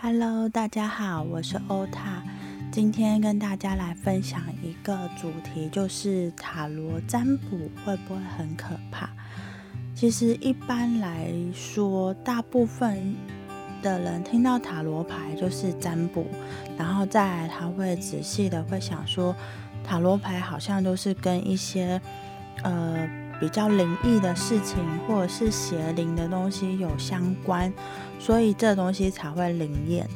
[0.00, 2.22] Hello，大家好，我是欧塔。
[2.70, 9.10] 今天跟大家来分享一个主题，就是塔罗占卜会不会很可怕？
[9.96, 13.16] 其实一般来说，大部分
[13.82, 16.24] 的人听到塔罗牌就是占卜，
[16.78, 19.34] 然后再来他会仔细的会想说，
[19.82, 22.00] 塔罗牌好像都是跟一些
[22.62, 23.10] 呃
[23.40, 24.78] 比较灵异的事情
[25.08, 27.72] 或者是邪灵的东西有相关。
[28.18, 30.08] 所以这东西才会灵验。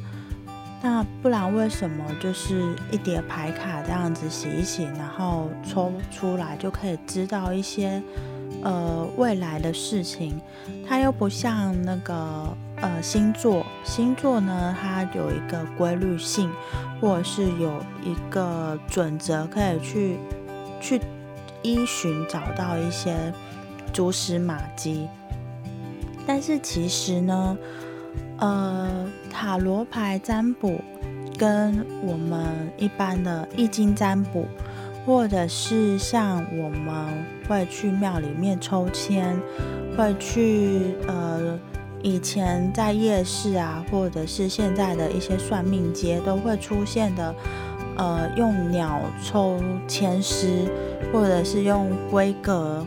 [0.81, 8.03] 那不然为什么就是一叠牌卡这样子洗一洗，然后抽出来就可以知道一些
[8.61, 10.33] 呃未来的事情？
[10.85, 16.51] 它又不像那个呃星座，星座呢它有一个规律性，
[16.99, 20.17] 或者是有一个准则可以去
[20.81, 20.99] 去
[21.61, 23.33] 依循找到一些
[23.93, 25.07] 蛛丝马迹。
[26.27, 27.57] 但是其实呢？
[28.43, 30.81] 呃，塔罗牌占卜
[31.37, 32.43] 跟我们
[32.77, 34.45] 一般的易经占卜，
[35.05, 39.39] 或者是像我们会去庙里面抽签，
[39.95, 41.57] 会去呃
[42.01, 47.33] 以前在夜市啊，或者是现在的一些算命街都会出现的，
[47.95, 50.69] 呃，用鸟抽签师，
[51.13, 52.85] 或者是用规格，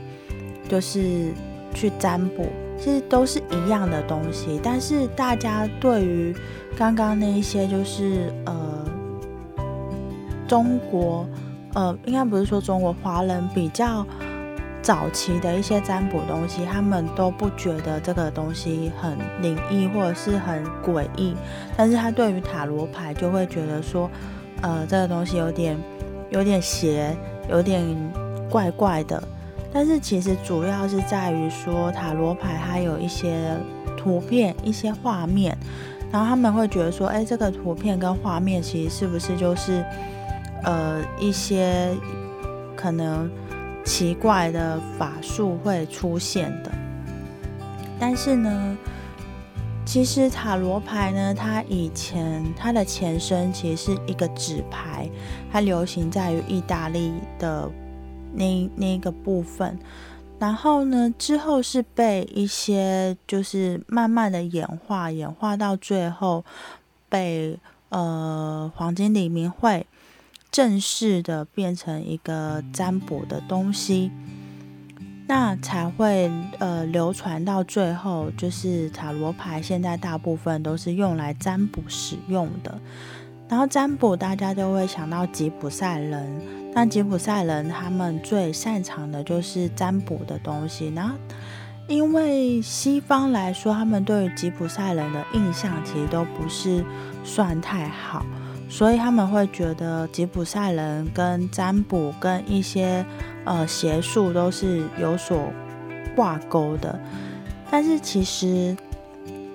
[0.69, 1.33] 就是
[1.73, 2.45] 去占卜。
[2.79, 6.35] 其实都是一样的东西，但是大家对于
[6.77, 8.55] 刚刚那一些，就是呃，
[10.47, 11.27] 中国
[11.75, 14.07] 呃，应该不是说中国华人比较
[14.83, 21.35] 早期的一些占卜东西，他们都不觉得这个东西很灵异或者是很诡异，
[21.77, 24.09] 但是他对于塔罗牌就会觉得说，
[24.61, 25.77] 呃，这个东西有点
[26.31, 27.17] 有点邪，
[27.51, 27.83] 有点
[28.51, 29.23] 怪怪的。
[29.79, 33.55] 但是其实主要是在于说塔罗牌它有一些
[33.95, 35.55] 图片、一些画面，
[36.11, 39.85] 然后他们会觉得说，哎，这个图片跟画面其实是不是就是
[40.65, 41.95] 呃一些
[42.75, 43.31] 可能
[43.85, 46.73] 奇怪的法术会出现的？
[47.99, 48.79] 但是呢，
[49.85, 55.07] 其实塔罗牌呢，它以前它的前身其实是一个纸牌，
[55.53, 57.71] 它流行在于意大利的。
[58.37, 59.79] 那那个部分，
[60.39, 66.45] 然后呢，之后是被一些就是慢慢的演化，演化到最后
[67.09, 67.59] 被
[67.89, 69.87] 呃黄金黎明会
[70.51, 74.11] 正式的变成一个占卜的东西，
[75.27, 82.79] 那才会呃流传到最后，就是塔罗牌现在大部分都是用来占卜使用的，
[83.49, 86.66] 然后占卜大家都会想到吉普赛人。
[86.79, 91.15] 那吉普赛人他们最擅长的就是占卜的东西，然后
[91.89, 96.85] 因为西方来说，他们对于吉普赛人的印象其实都不是
[97.25, 98.27] 算太好，
[98.69, 103.03] 所以他们会觉得吉普赛人跟占卜跟一些
[103.47, 105.51] 呃邪术都是有所
[106.15, 107.01] 挂钩的。
[107.71, 108.77] 但是其实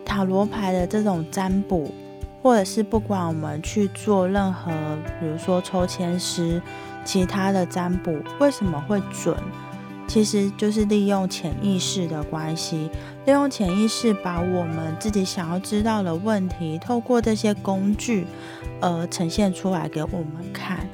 [0.03, 1.93] 塔罗牌的这种占卜，
[2.41, 4.71] 或者是不管我们去做任何，
[5.19, 6.59] 比如说抽签师。
[7.03, 9.35] 其他的占卜为什么会准？
[10.07, 12.89] 其实就是利用潜意识的关系，
[13.25, 18.25] 利用潜意识把我们自己想要知道的问题，透过这些工具，
[18.81, 20.85] 呃，呈现出来给我们看。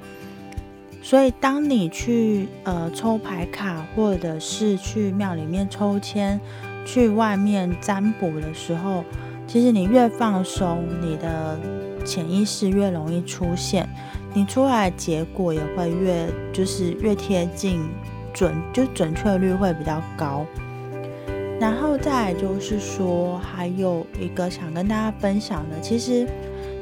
[1.01, 6.40] 所以，当你去呃抽牌卡，或者是去庙里面抽签，
[6.85, 9.03] 去外面占卜的时候，
[9.47, 11.57] 其实你越放松，你的
[12.06, 13.90] 潜意识越容易出现。
[14.37, 17.81] 你出来结果也会越就是越贴近
[18.31, 20.45] 准，就准确率会比较高。
[21.59, 26.27] 然后再就是说，还有一个想跟大家分享的，其实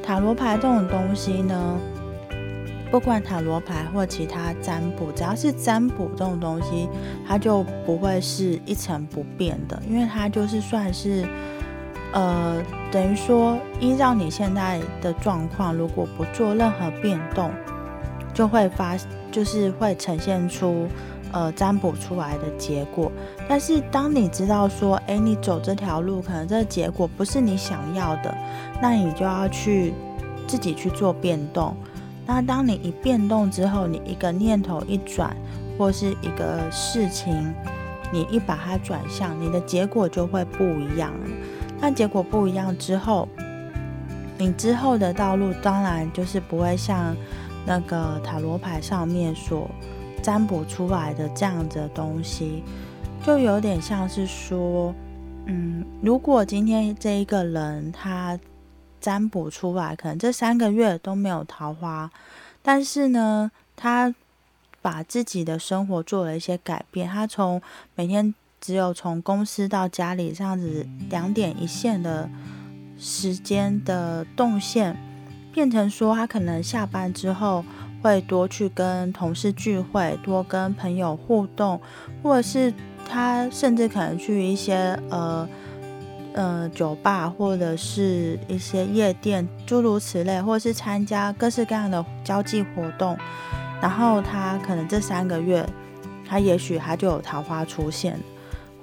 [0.03, 1.79] 塔罗牌这种东西呢，
[2.91, 6.89] 不管塔罗牌或其他占卜，只要是占卜这种东西，
[7.25, 11.25] 它就不会是一成不变的，因为它就是算是。
[12.15, 17.51] 呃，等于说，依照你现在的状况，如果不做任何变动，
[18.33, 18.95] 就会发，
[19.29, 20.87] 就是会呈现出
[21.33, 23.11] 呃占卜出来的结果。
[23.49, 28.33] 但是，当你知道说，哎，你走这条路，可能这个结果不是你想要的，
[28.81, 29.93] 那你就要去
[30.47, 31.75] 自己去做变动。
[32.25, 35.35] 那当你一变动之后，你一个念头一转，
[35.77, 37.53] 或是一个事情，
[38.09, 41.27] 你一把它转向，你的结果就会不一样了。
[41.79, 43.27] 但结果不一样之后，
[44.37, 47.15] 你之后的道路当然就是不会像
[47.65, 49.69] 那个塔罗牌上面所
[50.21, 52.63] 占卜出来的这样子的东西，
[53.23, 54.93] 就有点像是说，
[55.45, 58.39] 嗯，如果今天这一个人他
[58.99, 62.09] 占卜出来，可能这三个月都没有桃花，
[62.61, 64.13] 但是呢，他
[64.81, 67.61] 把自己的生活做了一些改变，他从
[67.95, 72.29] 每天只有从公司到家里这样子两点一线的
[72.97, 74.97] 时间的动线，
[75.53, 77.63] 变成说他可能下班之后
[78.01, 81.79] 会多去跟同事聚会，多跟朋友互动，
[82.23, 82.73] 或者是
[83.07, 85.47] 他甚至可能去一些呃。
[86.37, 93.17] 呃，酒吧或者是一些夜店，诸如此类，或者是参加各式各样的交际活动，
[93.81, 95.65] 然后他可能这三个月，
[96.27, 98.19] 他也许他就有桃花出现，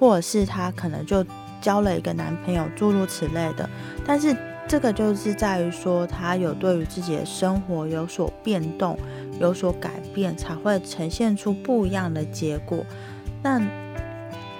[0.03, 1.25] 或者是他可能就
[1.61, 3.71] 交了一个男朋友，诸如此类的。
[4.05, 8.99] 但是这个就是在于说，他有对于自己的生活有所变动，
[9.39, 12.85] 有所改变，才会呈现出不一样的结果。
[13.45, 13.63] 那。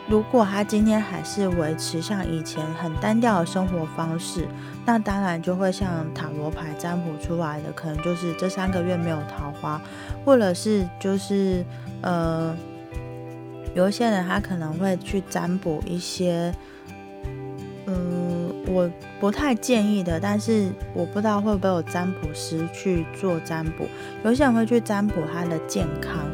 [0.09, 4.47] 如果他今天还是维持像以前很单调的生活方式，
[4.85, 9.81] 那当然就会像塔罗牌占卜出来的，可能就是这三个月没有桃花，
[10.25, 11.65] 或者是就是
[12.03, 12.55] 呃，
[13.75, 16.53] 有一些人他可能会去占卜一些，
[17.87, 18.91] 嗯，我
[19.21, 23.87] 不太建议的，但是我不知道会不会有占卜师去做占卜，
[24.25, 26.27] 有些人会去占卜他的健康。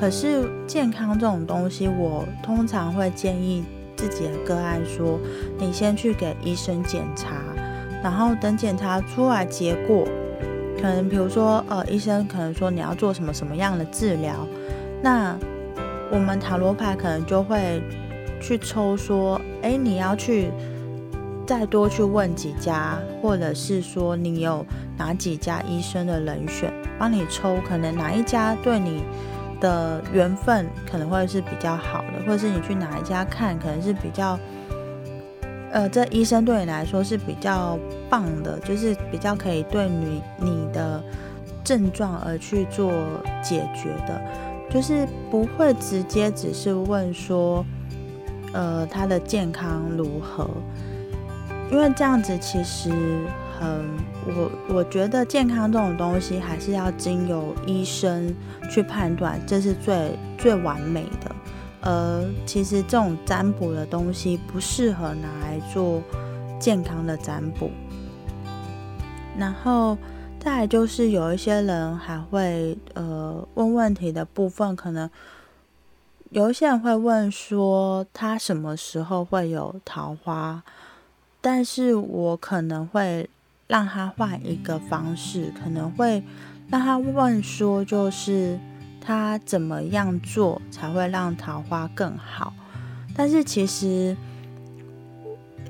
[0.00, 3.62] 可是健康这种东西，我通常会建议
[3.96, 5.20] 自己的个案说，
[5.58, 7.36] 你先去给医生检查，
[8.02, 10.08] 然后等检查出来结果，
[10.80, 14.46] 可能比如说，呃，医生可能说你要做什么什么样的治疗，
[15.02, 15.38] 那
[16.10, 17.82] 我们塔罗牌可能就会
[18.40, 20.50] 去抽说，哎，你要去
[21.46, 24.64] 再多去问几家，或者是说你有
[24.98, 29.02] 哪几家医生的人选，帮你抽，可能哪一家对你。
[29.60, 34.38] 的缘分可能会是比较好的，或者是你去哪一家看，可能是比较，
[35.70, 37.78] 呃，这医生对你来说是比较
[38.08, 41.04] 棒的，就是比较可以对你你的
[41.62, 42.90] 症状而去做
[43.42, 44.18] 解决的，
[44.70, 47.64] 就是不会直接只是问说，
[48.52, 50.48] 呃，他的健康如何，
[51.70, 52.90] 因为这样子其实。
[53.60, 53.84] 很，
[54.24, 58.34] 我我觉得健康这种东西还是要经由医生
[58.70, 61.36] 去判断，这是最最完美的。
[61.82, 66.00] 呃，其实这种占卜的东西不适合拿来做
[66.58, 67.70] 健康的占卜。
[69.36, 69.98] 然后
[70.40, 75.08] 再来就是有一些人还会呃问问题的部分，可能
[76.30, 80.62] 有一些人会问说他什么时候会有桃花，
[81.40, 83.30] 但是我可能会。
[83.70, 86.20] 让他换一个方式，可能会
[86.68, 88.58] 让他问说，就是
[89.00, 92.52] 他怎么样做才会让桃花更好？
[93.14, 94.16] 但是其实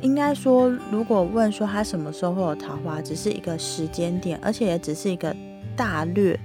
[0.03, 5.35] 应该说，如果问说他什么时候会有桃花，只是一个时间点，而且也只是一个
[5.77, 6.39] 大略，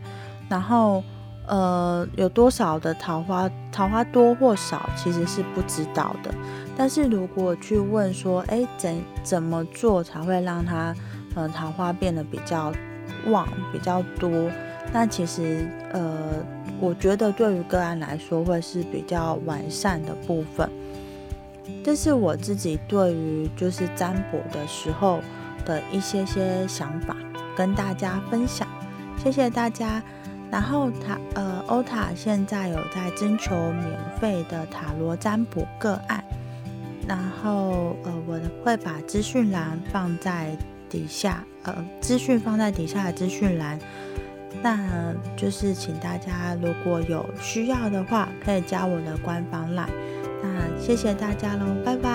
[0.49, 1.03] 然后
[1.47, 6.33] 呃有多少的桃花，桃花多或少其实是不知道的。
[6.77, 10.95] 但是如果去问说，哎，怎怎么做才会让他？
[11.37, 12.71] 呃，桃花变得比较
[13.27, 14.49] 旺，比较多。
[14.93, 16.17] 那其实，呃，
[16.79, 20.69] 我觉得对于个案来说，会是比较完善的部分。
[21.85, 25.21] 这是我自己对于就是占卜的时候
[25.63, 27.15] 的一些些想法，
[27.55, 28.67] 跟大家分享。
[29.23, 30.01] 谢谢大家。
[30.49, 36.23] 然后塔呃欧塔现在有在征求免费的塔罗占卜个案，
[37.07, 40.57] 然后呃我会把资讯栏放在。
[40.87, 43.77] 底下呃，资讯放在底下的资讯栏，
[44.61, 49.89] 那就是请大家如果有需要的话，可以加我的官方栏。
[50.41, 52.14] 那谢谢大家喽，拜拜。